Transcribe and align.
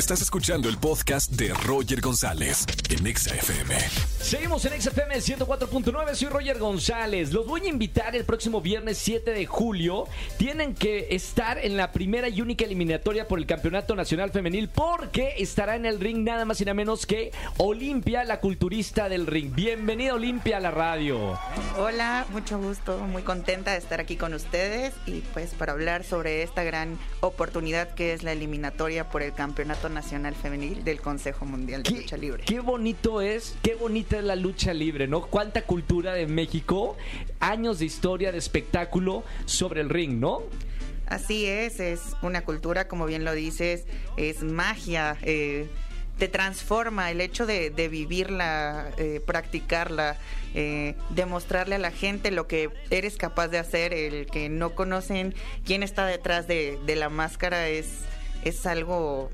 Estás 0.00 0.22
escuchando 0.22 0.70
el 0.70 0.78
podcast 0.78 1.30
de 1.32 1.52
Roger 1.52 2.00
González 2.00 2.64
en 2.88 3.06
Exa 3.06 3.34
FM. 3.34 3.76
Seguimos 4.18 4.64
en 4.64 4.80
XFM 4.80 5.16
104.9, 5.16 6.14
soy 6.14 6.28
Roger 6.28 6.58
González. 6.58 7.34
Los 7.34 7.46
voy 7.46 7.66
a 7.66 7.68
invitar 7.68 8.16
el 8.16 8.24
próximo 8.24 8.62
viernes 8.62 8.96
7 8.96 9.30
de 9.30 9.44
julio. 9.44 10.06
Tienen 10.38 10.74
que 10.74 11.08
estar 11.10 11.58
en 11.58 11.76
la 11.76 11.92
primera 11.92 12.30
y 12.30 12.40
única 12.40 12.64
eliminatoria 12.64 13.28
por 13.28 13.38
el 13.38 13.44
Campeonato 13.44 13.94
Nacional 13.94 14.30
Femenil 14.30 14.70
porque 14.70 15.34
estará 15.36 15.76
en 15.76 15.84
el 15.84 16.00
ring 16.00 16.24
nada 16.24 16.46
más 16.46 16.62
y 16.62 16.64
nada 16.64 16.74
menos 16.74 17.04
que 17.04 17.32
Olimpia, 17.58 18.24
la 18.24 18.40
culturista 18.40 19.10
del 19.10 19.26
ring. 19.26 19.54
Bienvenida 19.54 20.14
Olimpia 20.14 20.56
a 20.56 20.60
la 20.60 20.70
radio. 20.70 21.38
Hola, 21.76 22.26
mucho 22.30 22.58
gusto, 22.58 23.00
muy 23.00 23.22
contenta 23.22 23.72
de 23.72 23.76
estar 23.76 24.00
aquí 24.00 24.16
con 24.16 24.32
ustedes 24.32 24.94
y 25.04 25.20
pues 25.34 25.50
para 25.50 25.72
hablar 25.72 26.04
sobre 26.04 26.42
esta 26.42 26.64
gran 26.64 26.98
oportunidad 27.20 27.94
que 27.94 28.14
es 28.14 28.22
la 28.22 28.32
eliminatoria 28.32 29.10
por 29.10 29.20
el 29.20 29.34
Campeonato 29.34 29.89
Nacional 29.90 30.34
Femenil 30.34 30.84
del 30.84 31.00
Consejo 31.00 31.44
Mundial 31.44 31.82
de 31.82 31.90
Lucha 31.90 32.16
Libre. 32.16 32.44
Qué 32.46 32.60
bonito 32.60 33.20
es, 33.20 33.56
qué 33.62 33.74
bonita 33.74 34.18
es 34.18 34.24
la 34.24 34.36
lucha 34.36 34.72
libre, 34.72 35.06
¿no? 35.06 35.22
Cuánta 35.22 35.62
cultura 35.62 36.14
de 36.14 36.26
México, 36.26 36.96
años 37.40 37.78
de 37.78 37.84
historia, 37.84 38.32
de 38.32 38.38
espectáculo 38.38 39.24
sobre 39.44 39.80
el 39.80 39.90
ring, 39.90 40.18
¿no? 40.18 40.42
Así 41.06 41.46
es, 41.46 41.80
es 41.80 42.00
una 42.22 42.44
cultura, 42.44 42.86
como 42.86 43.04
bien 43.04 43.24
lo 43.24 43.32
dices, 43.32 43.84
es 44.16 44.42
magia. 44.44 45.18
Eh, 45.22 45.68
te 46.18 46.28
transforma 46.28 47.10
el 47.10 47.20
hecho 47.20 47.46
de, 47.46 47.70
de 47.70 47.88
vivirla, 47.88 48.92
eh, 48.98 49.20
practicarla, 49.24 50.18
eh, 50.54 50.94
demostrarle 51.08 51.76
a 51.76 51.78
la 51.78 51.90
gente 51.90 52.30
lo 52.30 52.46
que 52.46 52.70
eres 52.90 53.16
capaz 53.16 53.48
de 53.48 53.58
hacer, 53.58 53.94
el 53.94 54.26
que 54.26 54.48
no 54.50 54.74
conocen 54.74 55.34
quién 55.64 55.82
está 55.82 56.06
detrás 56.06 56.46
de, 56.46 56.78
de 56.86 56.94
la 56.94 57.08
máscara 57.08 57.68
es, 57.68 57.88
es 58.44 58.66
algo 58.66 59.30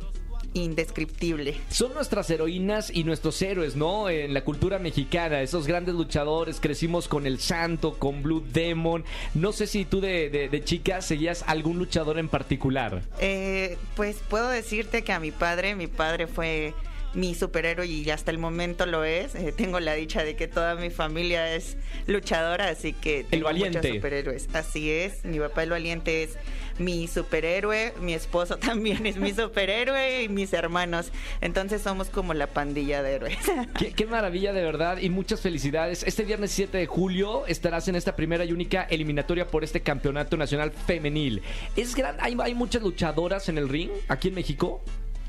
indescriptible. 0.56 1.56
Son 1.70 1.94
nuestras 1.94 2.28
heroínas 2.30 2.90
y 2.92 3.04
nuestros 3.04 3.40
héroes, 3.42 3.76
¿no? 3.76 4.08
En 4.08 4.34
la 4.34 4.42
cultura 4.44 4.78
mexicana, 4.78 5.40
esos 5.42 5.66
grandes 5.66 5.94
luchadores, 5.94 6.60
crecimos 6.60 7.08
con 7.08 7.26
El 7.26 7.38
Santo, 7.38 7.94
con 7.98 8.22
Blue 8.22 8.44
Demon. 8.52 9.04
No 9.34 9.52
sé 9.52 9.66
si 9.66 9.84
tú 9.84 10.00
de, 10.00 10.30
de, 10.30 10.48
de 10.48 10.64
chica 10.64 11.02
seguías 11.02 11.44
algún 11.46 11.78
luchador 11.78 12.18
en 12.18 12.28
particular. 12.28 13.02
Eh, 13.20 13.76
pues 13.94 14.16
puedo 14.28 14.48
decirte 14.48 15.02
que 15.02 15.12
a 15.12 15.20
mi 15.20 15.30
padre, 15.30 15.74
mi 15.74 15.86
padre 15.86 16.26
fue 16.26 16.74
mi 17.14 17.34
superhéroe 17.34 17.86
y 17.86 18.10
hasta 18.10 18.30
el 18.30 18.36
momento 18.38 18.84
lo 18.84 19.02
es. 19.04 19.34
Eh, 19.34 19.52
tengo 19.56 19.80
la 19.80 19.94
dicha 19.94 20.22
de 20.22 20.36
que 20.36 20.48
toda 20.48 20.74
mi 20.74 20.90
familia 20.90 21.54
es 21.54 21.76
luchadora, 22.06 22.68
así 22.68 22.92
que 22.92 23.24
tengo 23.24 23.36
El 23.36 23.44
valiente. 23.44 23.78
muchos 23.78 23.94
superhéroes. 23.96 24.48
Así 24.54 24.90
es, 24.90 25.24
mi 25.24 25.38
papá 25.38 25.62
el 25.62 25.70
valiente 25.70 26.24
es 26.24 26.36
mi 26.78 27.08
superhéroe, 27.08 27.94
mi 28.00 28.14
esposo 28.14 28.56
también 28.58 29.06
es 29.06 29.16
mi 29.16 29.32
superhéroe 29.32 30.22
y 30.24 30.28
mis 30.28 30.52
hermanos. 30.52 31.10
Entonces 31.40 31.82
somos 31.82 32.08
como 32.08 32.34
la 32.34 32.46
pandilla 32.46 33.02
de 33.02 33.14
héroes. 33.14 33.38
Qué, 33.78 33.92
qué 33.92 34.06
maravilla 34.06 34.52
de 34.52 34.62
verdad 34.62 34.98
y 34.98 35.10
muchas 35.10 35.40
felicidades. 35.40 36.02
Este 36.02 36.24
viernes 36.24 36.50
7 36.52 36.78
de 36.78 36.86
julio 36.86 37.46
estarás 37.46 37.88
en 37.88 37.96
esta 37.96 38.16
primera 38.16 38.44
y 38.44 38.52
única 38.52 38.82
eliminatoria 38.84 39.46
por 39.46 39.64
este 39.64 39.80
campeonato 39.80 40.36
nacional 40.36 40.72
femenil. 40.72 41.42
Es 41.76 41.94
gran, 41.94 42.16
hay, 42.20 42.36
hay 42.40 42.54
muchas 42.54 42.82
luchadoras 42.82 43.48
en 43.48 43.58
el 43.58 43.68
ring 43.68 43.90
aquí 44.08 44.28
en 44.28 44.34
México. 44.34 44.82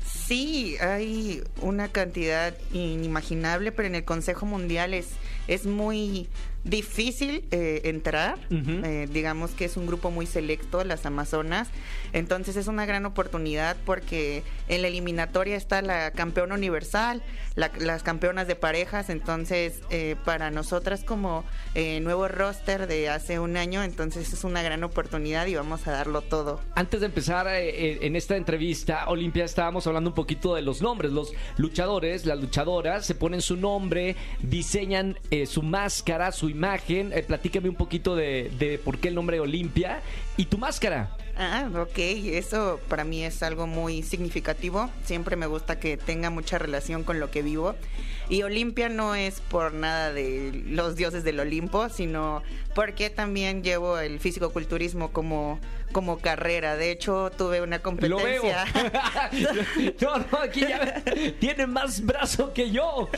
Sí, 0.04 0.76
hay 0.80 1.42
una 1.60 1.88
cantidad 1.88 2.54
inimaginable, 2.72 3.72
pero 3.72 3.88
en 3.88 3.94
el 3.94 4.04
Consejo 4.04 4.46
Mundial 4.46 4.94
es, 4.94 5.08
es 5.48 5.66
muy 5.66 6.28
difícil 6.68 7.44
eh, 7.50 7.82
entrar. 7.84 8.38
Eh, 8.50 9.08
digamos 9.10 9.52
que 9.52 9.64
es 9.64 9.76
un 9.76 9.86
grupo 9.86 10.10
muy 10.10 10.26
selecto, 10.26 10.84
las 10.84 11.06
Amazonas. 11.06 11.68
Entonces 12.12 12.56
es 12.56 12.66
una 12.68 12.86
gran 12.86 13.06
oportunidad 13.06 13.76
porque 13.84 14.42
en 14.68 14.82
la 14.82 14.88
eliminatoria 14.88 15.56
está 15.56 15.82
la 15.82 16.10
campeona 16.12 16.54
universal, 16.54 17.22
la- 17.54 17.70
las 17.78 18.02
campeonas 18.02 18.46
de 18.46 18.56
parejas. 18.56 19.10
Entonces, 19.10 19.80
eh, 19.90 20.16
para 20.24 20.50
nosotras 20.50 21.04
como 21.04 21.44
nuevo 22.02 22.26
roster 22.28 22.86
de 22.88 23.08
hace 23.08 23.38
un 23.38 23.56
año, 23.56 23.82
entonces 23.84 24.32
es 24.32 24.42
una 24.44 24.62
gran 24.62 24.82
oportunidad 24.82 25.46
y 25.46 25.54
vamos 25.54 25.86
a 25.86 25.92
darlo 25.92 26.22
todo. 26.22 26.60
Antes 26.74 27.00
de 27.00 27.06
empezar 27.06 27.46
en 27.48 28.16
esta 28.16 28.36
entrevista, 28.36 29.08
Olimpia, 29.08 29.44
estábamos 29.44 29.86
hablando 29.86 30.10
un 30.10 30.14
poquito 30.14 30.54
de 30.56 30.62
los 30.62 30.82
nombres. 30.82 31.12
Los 31.12 31.32
luchadores, 31.56 32.26
las 32.26 32.40
luchadoras, 32.40 33.06
se 33.06 33.14
ponen 33.14 33.40
su 33.42 33.56
nombre, 33.56 34.16
diseñan 34.42 35.18
su 35.46 35.62
máscara, 35.62 36.32
su 36.32 36.48
imagen. 36.48 36.57
Eh, 36.60 37.24
platícame 37.26 37.68
un 37.68 37.76
poquito 37.76 38.16
de, 38.16 38.80
por 38.84 38.98
qué 38.98 39.08
el 39.08 39.14
nombre 39.14 39.38
Olimpia 39.38 40.00
y 40.36 40.46
tu 40.46 40.58
máscara. 40.58 41.16
Ah, 41.36 41.70
ok, 41.72 41.98
eso 41.98 42.80
para 42.88 43.04
mí 43.04 43.22
es 43.22 43.44
algo 43.44 43.68
muy 43.68 44.02
significativo. 44.02 44.90
Siempre 45.04 45.36
me 45.36 45.46
gusta 45.46 45.78
que 45.78 45.96
tenga 45.96 46.30
mucha 46.30 46.58
relación 46.58 47.04
con 47.04 47.20
lo 47.20 47.30
que 47.30 47.42
vivo. 47.42 47.76
Y 48.28 48.42
Olimpia 48.42 48.88
no 48.88 49.14
es 49.14 49.40
por 49.40 49.72
nada 49.72 50.12
de 50.12 50.64
los 50.66 50.96
dioses 50.96 51.22
del 51.22 51.38
Olimpo, 51.38 51.88
sino 51.90 52.42
porque 52.74 53.08
también 53.08 53.62
llevo 53.62 53.98
el 53.98 54.18
fisicoculturismo 54.18 55.12
como, 55.12 55.60
como 55.92 56.18
carrera. 56.18 56.76
De 56.76 56.90
hecho, 56.90 57.30
tuve 57.36 57.60
una 57.60 57.78
Lo 57.78 58.18
veo. 58.18 58.42
competencia. 58.42 58.64
no, 60.00 60.18
no, 60.18 60.38
aquí 60.38 60.60
ya 60.60 61.02
tiene 61.40 61.66
más 61.66 62.04
brazo 62.04 62.52
que 62.52 62.70
yo. 62.70 63.08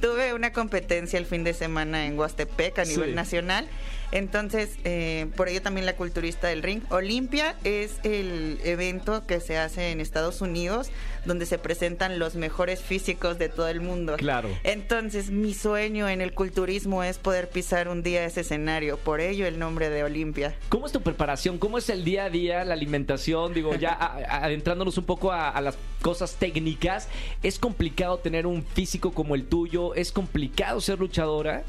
Tuve 0.00 0.34
una 0.34 0.52
competencia 0.52 1.18
el 1.18 1.26
fin 1.26 1.44
de 1.44 1.54
semana 1.54 2.06
en 2.06 2.18
Huastepec 2.18 2.78
a 2.78 2.84
nivel 2.84 3.10
Sí. 3.10 3.14
nacional. 3.14 3.68
Entonces, 4.12 4.76
eh, 4.84 5.26
por 5.36 5.48
ello 5.48 5.62
también 5.62 5.86
la 5.86 5.96
culturista 5.96 6.48
del 6.48 6.62
ring. 6.62 6.82
Olimpia 6.90 7.56
es 7.64 7.96
el 8.04 8.60
evento 8.62 9.26
que 9.26 9.40
se 9.40 9.58
hace 9.58 9.90
en 9.90 10.00
Estados 10.00 10.40
Unidos 10.40 10.90
donde 11.24 11.46
se 11.46 11.56
presentan 11.56 12.18
los 12.18 12.34
mejores 12.34 12.80
físicos 12.82 13.38
de 13.38 13.48
todo 13.48 13.68
el 13.68 13.80
mundo. 13.80 14.16
Claro. 14.16 14.48
Entonces, 14.64 15.30
mi 15.30 15.54
sueño 15.54 16.08
en 16.08 16.20
el 16.20 16.34
culturismo 16.34 17.02
es 17.04 17.18
poder 17.18 17.48
pisar 17.48 17.88
un 17.88 18.02
día 18.02 18.24
ese 18.24 18.40
escenario. 18.42 18.96
Por 18.98 19.20
ello 19.20 19.46
el 19.46 19.58
nombre 19.58 19.88
de 19.88 20.04
Olimpia. 20.04 20.54
¿Cómo 20.68 20.86
es 20.86 20.92
tu 20.92 21.00
preparación? 21.00 21.58
¿Cómo 21.58 21.78
es 21.78 21.88
el 21.88 22.04
día 22.04 22.24
a 22.24 22.30
día, 22.30 22.64
la 22.64 22.74
alimentación? 22.74 23.54
Digo, 23.54 23.74
ya 23.76 23.92
a- 23.92 24.44
adentrándonos 24.44 24.98
un 24.98 25.04
poco 25.04 25.32
a, 25.32 25.48
a 25.48 25.60
las 25.60 25.78
cosas 26.02 26.34
técnicas, 26.34 27.08
¿es 27.42 27.58
complicado 27.58 28.18
tener 28.18 28.46
un 28.46 28.62
físico 28.64 29.12
como 29.12 29.34
el 29.36 29.46
tuyo? 29.46 29.94
¿Es 29.94 30.10
complicado 30.12 30.80
ser 30.80 30.98
luchadora? 30.98 31.62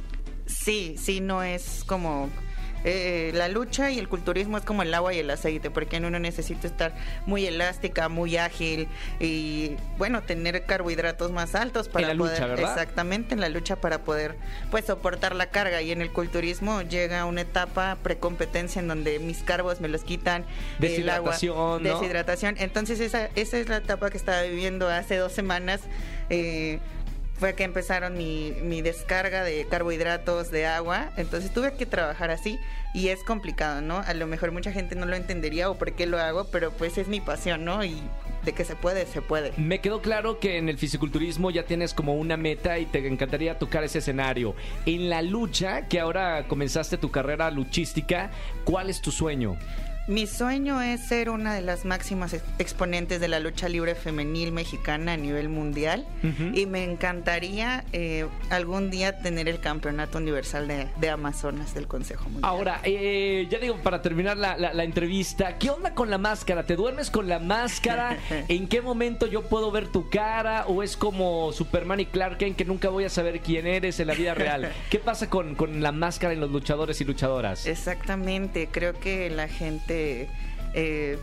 Sí, 0.54 0.96
sí, 0.98 1.20
no 1.22 1.44
es 1.44 1.84
como... 1.86 2.30
eh, 2.86 3.32
la 3.34 3.48
lucha 3.48 3.92
y 3.92 3.98
el 4.00 4.10
culturismo 4.10 4.58
es 4.58 4.66
como 4.66 4.84
el 4.84 4.94
agua 4.94 5.14
y 5.14 5.20
el 5.20 5.30
aceite, 5.30 5.72
porque 5.72 5.98
uno 6.00 6.20
necesita 6.20 6.68
estar 6.68 6.94
muy 7.26 7.46
elástica, 7.46 8.10
muy 8.10 8.36
ágil 8.36 8.90
y, 9.22 9.78
bueno, 9.98 10.22
tener 10.24 10.66
carbohidratos 10.66 11.32
más 11.32 11.56
altos 11.56 11.88
para 11.88 12.04
En 12.04 12.08
la 12.10 12.14
lucha, 12.14 12.44
poder... 12.44 12.50
¿verdad? 12.58 12.72
Exactamente, 12.72 13.34
en 13.36 13.40
la 13.40 13.48
lucha 13.48 13.78
para 13.78 14.04
poder, 14.04 14.36
pues, 14.70 14.84
soportar 14.86 15.34
la 15.34 15.46
carga. 15.48 15.82
Y 15.82 15.92
en 15.94 16.02
el 16.02 16.12
culturismo 16.12 16.82
llega 16.82 17.24
una 17.24 17.42
etapa 17.42 17.98
precompetencia 18.04 18.82
en 18.82 18.90
donde 18.90 19.20
mis 19.20 19.44
carbos 19.44 19.80
me 19.80 19.88
los 19.88 20.04
quitan, 20.04 20.44
el 20.82 21.10
agua, 21.10 21.32
Deshidratación, 21.32 21.84
¿no? 21.84 21.90
deshidratación. 22.00 22.56
Entonces, 22.60 23.00
esa, 23.00 23.30
esa 23.36 23.58
es 23.60 23.70
la 23.70 23.78
etapa 23.78 24.10
que 24.10 24.18
estaba 24.18 24.42
viviendo 24.42 24.90
hace 24.90 25.16
dos 25.16 25.32
semanas. 25.32 25.80
eh, 26.30 26.80
fue 27.38 27.56
que 27.56 27.64
empezaron 27.64 28.18
mi, 28.18 28.54
mi 28.62 28.82
descarga 28.82 29.44
de 29.44 29.66
carbohidratos, 29.66 30.52
de 30.52 30.66
agua, 30.66 31.12
entonces 31.18 31.54
tuve 31.54 31.74
que 31.74 31.86
trabajar 31.86 32.32
así 32.32 32.60
y 32.94 33.10
es 33.10 33.24
complicado, 33.24 33.82
¿no? 33.82 33.98
A 33.98 34.14
lo 34.14 34.28
mejor 34.28 34.52
mucha 34.52 34.72
gente 34.72 34.96
no 34.96 35.06
lo 35.06 35.16
entendería 35.16 35.70
o 35.70 35.78
por 35.78 35.94
qué 35.94 36.06
lo 36.06 36.20
hago, 36.20 36.46
pero 36.46 36.72
pues 36.72 36.98
es 36.98 37.08
mi 37.08 37.22
pasión, 37.22 37.66
¿no? 37.66 37.84
Y 37.84 38.02
de 38.44 38.54
que 38.54 38.66
se 38.66 38.76
puede, 38.76 39.06
se 39.06 39.22
puede. 39.22 39.54
Me 39.58 39.80
quedó 39.80 40.02
claro 40.02 40.40
que 40.40 40.58
en 40.58 40.70
el 40.70 40.78
fisiculturismo 40.78 41.50
ya 41.50 41.64
tienes 41.64 41.94
como 41.94 42.16
una 42.16 42.38
meta 42.38 42.78
y 42.78 42.86
te 42.86 43.06
encantaría 43.08 43.58
tocar 43.58 43.84
ese 43.84 44.00
escenario. 44.00 44.56
En 44.86 45.10
la 45.10 45.22
lucha, 45.22 45.88
que 45.88 46.00
ahora 46.00 46.46
comenzaste 46.48 46.98
tu 46.98 47.10
carrera 47.10 47.50
luchística, 47.52 48.32
¿cuál 48.64 48.90
es 48.90 49.02
tu 49.02 49.12
sueño? 49.12 49.58
Mi 50.06 50.28
sueño 50.28 50.82
es 50.82 51.00
ser 51.00 51.30
una 51.30 51.54
de 51.56 51.62
las 51.62 51.86
máximas 51.86 52.34
ex- 52.34 52.44
exponentes 52.60 53.22
de 53.22 53.30
la 53.30 53.40
lucha 53.40 53.70
libre 53.70 53.96
femenil 53.96 54.52
mexicana 54.52 55.14
a 55.14 55.18
nivel 55.18 55.48
mundial 55.48 56.06
y 56.54 56.66
me 56.66 56.84
encantaría 56.84 57.86
eh, 57.94 58.26
algún 58.50 58.90
día 58.92 59.20
tener 59.20 59.48
el 59.48 59.62
campeonato 59.62 60.18
universal 60.18 60.68
de, 60.68 60.88
de 61.00 61.10
Amazonas 61.10 61.74
del 61.74 61.88
Consejo 61.88 62.26
Mundial. 62.26 62.44
Ahora, 62.44 62.82
eh, 62.84 63.48
ya 63.50 63.60
digo, 63.60 63.78
para 63.78 64.02
terminar 64.02 64.36
la, 64.36 64.58
la- 64.58 64.74
la 64.74 64.84
entrevista, 64.84 65.58
¿qué 65.58 65.70
onda 65.70 65.94
con 65.94 66.10
la 66.10 66.18
máscara? 66.18 66.66
¿Te 66.66 66.76
duermes 66.76 67.10
con 67.10 67.30
la 67.30 67.40
máscara? 67.40 68.18
¿En 68.50 68.68
qué 68.68 68.82
momento 68.82 69.26
yo 69.26 69.44
puedo 69.44 69.72
ver 69.72 69.88
tu 69.88 70.10
cara? 70.10 70.66
¿O 70.68 70.84
es 70.84 70.98
como 70.98 71.54
Superman 71.54 72.02
y 72.02 72.08
Clark 72.08 72.40
Kent 72.40 72.58
que 72.58 72.66
nunca 72.66 72.90
voy 72.90 73.06
a 73.06 73.10
saber 73.10 73.40
quién 73.40 73.68
eres 73.68 74.02
en 74.02 74.08
la 74.08 74.16
vida 74.16 74.34
real? 74.34 74.70
¿Qué 74.90 75.00
pasa 75.00 75.30
con, 75.30 75.56
con 75.56 75.82
la 75.82 75.94
máscara 75.94 76.34
en 76.34 76.42
los 76.42 76.52
luchadores 76.52 77.00
y 77.00 77.06
luchadoras? 77.06 77.66
Exactamente, 77.68 78.68
creo 78.70 79.00
que 79.00 79.30
la 79.30 79.48
gente 79.48 79.93
eh, 79.94 81.18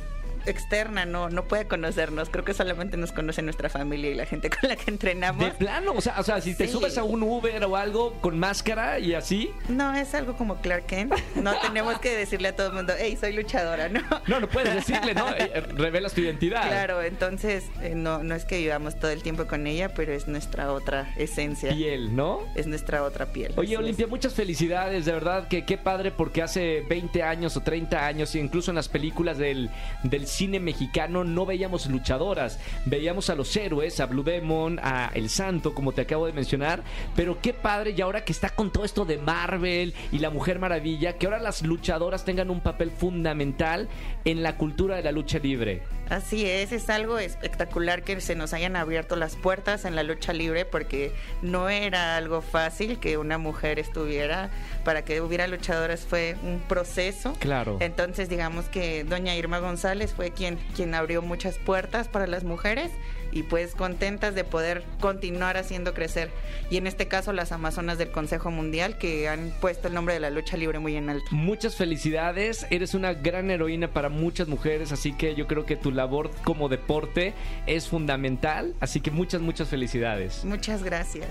externa 0.46 1.04
no, 1.06 1.28
no 1.28 1.44
puede 1.48 1.66
conocernos. 1.66 2.30
Creo 2.30 2.44
que 2.44 2.54
solamente 2.54 2.96
nos 2.96 3.12
conoce 3.12 3.42
nuestra 3.42 3.68
familia 3.68 4.10
y 4.10 4.14
la 4.14 4.26
gente 4.26 4.50
con 4.60 4.68
la 4.68 4.76
que 4.76 4.90
entrenamos. 4.90 5.44
De 5.44 5.50
plano, 5.52 5.92
o 5.94 6.00
sea, 6.00 6.16
o 6.18 6.22
sea 6.22 6.40
si 6.40 6.54
te 6.54 6.66
Sí. 6.66 6.72
subes 6.72 6.96
a 6.98 7.04
un 7.04 7.22
Uber 7.22 7.64
o 7.64 7.76
algo 7.76 8.14
con 8.20 8.38
máscara 8.38 8.98
y 8.98 9.14
así. 9.14 9.50
No, 9.68 9.94
es 9.94 10.14
algo 10.14 10.36
como 10.36 10.56
Clark 10.60 10.86
Kent. 10.86 11.14
No 11.36 11.54
tenemos 11.62 11.98
que 11.98 12.14
decirle 12.14 12.48
a 12.48 12.56
todo 12.56 12.68
el 12.68 12.72
mundo, 12.74 12.92
hey, 12.98 13.16
soy 13.20 13.32
luchadora, 13.32 13.88
¿no? 13.88 14.00
No, 14.26 14.40
no 14.40 14.48
puedes 14.48 14.74
decirle, 14.74 15.14
¿no? 15.14 15.28
Eh, 15.30 15.50
eh, 15.54 15.60
revelas 15.60 16.12
tu 16.12 16.20
identidad. 16.20 16.66
Claro, 16.66 17.02
entonces 17.02 17.64
eh, 17.82 17.94
no, 17.94 18.22
no 18.22 18.34
es 18.34 18.44
que 18.44 18.58
vivamos 18.58 18.98
todo 18.98 19.10
el 19.10 19.22
tiempo 19.22 19.46
con 19.46 19.66
ella, 19.66 19.88
pero 19.94 20.12
es 20.12 20.28
nuestra 20.28 20.72
otra 20.72 21.12
esencia. 21.16 21.70
Piel, 21.74 22.14
¿no? 22.14 22.40
Es 22.54 22.66
nuestra 22.66 23.02
otra 23.02 23.26
piel. 23.26 23.52
Oye, 23.56 23.74
es. 23.74 23.78
Olimpia, 23.78 24.06
muchas 24.06 24.34
felicidades, 24.34 25.04
de 25.04 25.12
verdad 25.12 25.48
que 25.48 25.64
qué 25.64 25.76
padre 25.78 26.10
porque 26.10 26.42
hace 26.42 26.82
20 26.88 27.22
años 27.22 27.56
o 27.56 27.60
30 27.62 28.06
años, 28.06 28.34
incluso 28.34 28.70
en 28.70 28.74
las 28.76 28.88
películas 28.88 29.38
del, 29.38 29.70
del 30.02 30.26
cine 30.30 30.60
mexicano, 30.60 31.24
no 31.24 31.46
veíamos 31.46 31.86
luchadoras, 31.86 32.58
veíamos 32.86 33.30
a 33.30 33.34
los 33.34 33.54
héroes, 33.56 34.00
a 34.00 34.06
Blue 34.06 34.22
Demon, 34.22 34.78
a 34.82 35.10
El 35.14 35.28
Santo, 35.28 35.74
como 35.74 35.92
te 35.92 36.02
acabo 36.02 36.26
de 36.26 36.32
mencionar, 36.32 36.82
pero 37.14 37.40
qué 37.40 37.52
padre, 37.52 37.94
y 37.96 38.00
ahora 38.00 38.24
que 38.24 38.32
está 38.32 38.50
con 38.50 38.72
todo 38.72 38.84
esto 38.84 39.04
de 39.04 39.18
Marvel 39.18 39.94
y 40.12 40.18
la 40.18 40.30
Mujer 40.30 40.58
Maravilla, 40.58 41.18
que 41.18 41.26
ahora 41.26 41.40
las 41.40 41.62
luchadoras 41.62 42.24
tengan 42.24 42.50
un 42.50 42.60
papel 42.60 42.90
fundamental 42.90 43.88
en 44.24 44.42
la 44.42 44.56
cultura 44.56 44.96
de 44.96 45.02
la 45.02 45.12
lucha 45.12 45.38
libre. 45.38 45.82
Así 46.10 46.44
es, 46.44 46.72
es 46.72 46.90
algo 46.90 47.18
espectacular 47.18 48.02
que 48.02 48.20
se 48.20 48.34
nos 48.34 48.52
hayan 48.52 48.74
abierto 48.74 49.14
las 49.14 49.36
puertas 49.36 49.84
en 49.84 49.94
la 49.94 50.02
lucha 50.02 50.32
libre 50.32 50.64
porque 50.64 51.12
no 51.40 51.68
era 51.68 52.16
algo 52.16 52.42
fácil 52.42 52.98
que 52.98 53.16
una 53.16 53.38
mujer 53.38 53.78
estuviera, 53.78 54.50
para 54.84 55.04
que 55.04 55.20
hubiera 55.20 55.46
luchadoras 55.46 56.00
fue 56.00 56.36
un 56.42 56.60
proceso. 56.60 57.34
Claro. 57.38 57.76
Entonces 57.78 58.28
digamos 58.28 58.66
que 58.66 59.04
doña 59.04 59.36
Irma 59.36 59.60
González 59.60 60.12
fue 60.12 60.32
quien, 60.32 60.58
quien 60.74 60.96
abrió 60.96 61.22
muchas 61.22 61.58
puertas 61.58 62.08
para 62.08 62.26
las 62.26 62.42
mujeres 62.42 62.90
y 63.32 63.44
pues 63.44 63.74
contentas 63.74 64.34
de 64.34 64.44
poder 64.44 64.84
continuar 65.00 65.56
haciendo 65.56 65.94
crecer. 65.94 66.30
Y 66.70 66.76
en 66.76 66.86
este 66.86 67.08
caso 67.08 67.32
las 67.32 67.52
Amazonas 67.52 67.98
del 67.98 68.10
Consejo 68.10 68.50
Mundial 68.50 68.98
que 68.98 69.28
han 69.28 69.52
puesto 69.60 69.88
el 69.88 69.94
nombre 69.94 70.14
de 70.14 70.20
la 70.20 70.30
lucha 70.30 70.56
libre 70.56 70.78
muy 70.78 70.96
en 70.96 71.10
alto. 71.10 71.26
Muchas 71.30 71.76
felicidades, 71.76 72.66
eres 72.70 72.94
una 72.94 73.14
gran 73.14 73.50
heroína 73.50 73.92
para 73.92 74.08
muchas 74.08 74.48
mujeres, 74.48 74.92
así 74.92 75.12
que 75.12 75.34
yo 75.34 75.46
creo 75.46 75.66
que 75.66 75.76
tu 75.76 75.90
labor 75.90 76.30
como 76.44 76.68
deporte 76.68 77.34
es 77.66 77.88
fundamental, 77.88 78.74
así 78.80 79.00
que 79.00 79.10
muchas, 79.10 79.40
muchas 79.40 79.68
felicidades. 79.68 80.44
Muchas 80.44 80.82
gracias. 80.82 81.28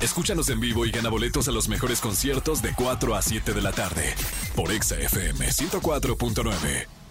Escúchanos 0.00 0.48
en 0.48 0.60
vivo 0.60 0.84
y 0.84 0.90
gana 0.90 1.08
boletos 1.08 1.48
a 1.48 1.52
los 1.52 1.68
mejores 1.68 2.00
conciertos 2.00 2.62
de 2.62 2.72
4 2.74 3.14
a 3.14 3.22
7 3.22 3.52
de 3.52 3.62
la 3.62 3.72
tarde 3.72 4.14
por 4.56 4.72
Exa 4.72 4.96
FM 4.98 5.46
104.9. 5.46 7.01